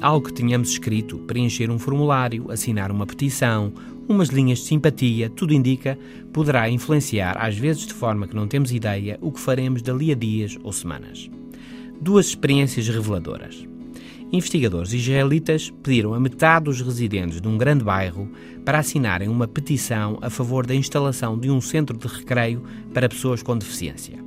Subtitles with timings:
[0.00, 3.70] algo que tenhamos escrito, preencher um formulário, assinar uma petição,
[4.08, 5.98] umas linhas de simpatia, tudo indica,
[6.32, 10.14] poderá influenciar, às vezes de forma que não temos ideia, o que faremos dali a
[10.14, 11.28] dias ou semanas.
[12.00, 13.66] Duas experiências reveladoras.
[14.32, 18.26] Investigadores israelitas pediram a metade dos residentes de um grande bairro
[18.64, 22.62] para assinarem uma petição a favor da instalação de um centro de recreio
[22.94, 24.18] para pessoas com deficiência.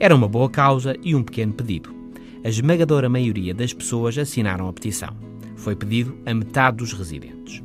[0.00, 1.95] Era uma boa causa e um pequeno pedido.
[2.44, 5.16] A esmagadora maioria das pessoas assinaram a petição.
[5.56, 7.62] Foi pedido a metade dos residentes.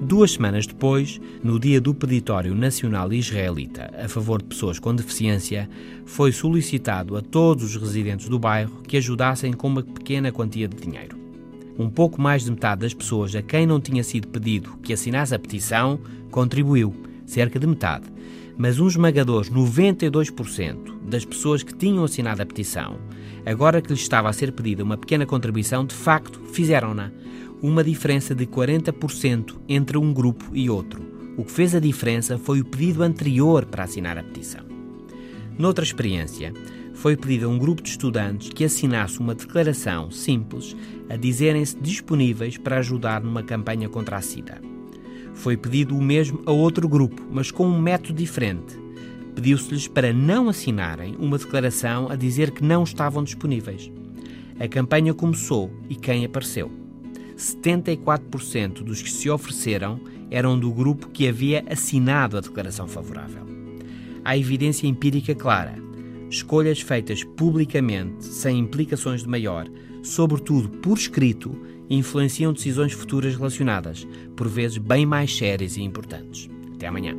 [0.00, 5.68] Duas semanas depois, no dia do Peditório Nacional Israelita a favor de pessoas com deficiência,
[6.04, 10.76] foi solicitado a todos os residentes do bairro que ajudassem com uma pequena quantia de
[10.76, 11.16] dinheiro.
[11.78, 15.34] Um pouco mais de metade das pessoas a quem não tinha sido pedido que assinasse
[15.34, 15.98] a petição
[16.30, 16.92] contribuiu,
[17.24, 18.06] cerca de metade.
[18.58, 22.98] Mas um esmagador 92% das pessoas que tinham assinado a petição,
[23.44, 27.10] agora que lhes estava a ser pedida uma pequena contribuição, de facto fizeram-na
[27.60, 31.02] uma diferença de 40% entre um grupo e outro.
[31.36, 34.64] O que fez a diferença foi o pedido anterior para assinar a petição.
[35.58, 36.52] Noutra experiência,
[36.94, 40.76] foi pedido a um grupo de estudantes que assinasse uma declaração simples
[41.08, 44.60] a dizerem-se disponíveis para ajudar numa campanha contra a SIDA.
[45.34, 48.81] Foi pedido o mesmo a outro grupo, mas com um método diferente.
[49.34, 53.90] Pediu-se-lhes para não assinarem uma declaração a dizer que não estavam disponíveis.
[54.60, 56.70] A campanha começou e quem apareceu?
[57.36, 63.44] 74% dos que se ofereceram eram do grupo que havia assinado a declaração favorável.
[64.24, 65.74] Há evidência empírica clara.
[66.30, 69.66] Escolhas feitas publicamente, sem implicações de maior,
[70.02, 71.54] sobretudo por escrito,
[71.90, 76.48] influenciam decisões futuras relacionadas, por vezes bem mais sérias e importantes.
[76.74, 77.14] Até amanhã.